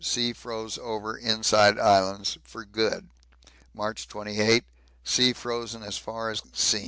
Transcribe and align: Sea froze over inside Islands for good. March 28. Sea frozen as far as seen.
Sea 0.03 0.33
froze 0.33 0.79
over 0.81 1.15
inside 1.15 1.77
Islands 1.77 2.37
for 2.43 2.65
good. 2.65 3.07
March 3.75 4.07
28. 4.07 4.63
Sea 5.03 5.31
frozen 5.33 5.83
as 5.83 5.95
far 5.99 6.31
as 6.31 6.41
seen. 6.53 6.79